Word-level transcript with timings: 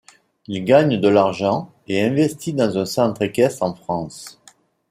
Il 0.47 0.65
gagne 0.65 0.99
de 0.99 1.07
l'argent 1.09 1.71
et 1.87 2.01
investit 2.03 2.53
dans 2.53 2.75
un 2.75 2.87
centre 2.87 3.21
équestre 3.21 3.61
en 3.61 3.75
France. 3.75 4.41